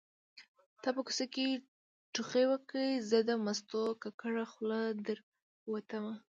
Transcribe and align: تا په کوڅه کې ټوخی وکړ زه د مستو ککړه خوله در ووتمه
تا 0.81 0.89
په 0.95 1.01
کوڅه 1.07 1.25
کې 1.33 1.47
ټوخی 2.13 2.43
وکړ 2.47 2.81
زه 3.09 3.19
د 3.29 3.31
مستو 3.45 3.83
ککړه 4.03 4.45
خوله 4.51 4.79
در 5.05 5.17
ووتمه 5.69 6.13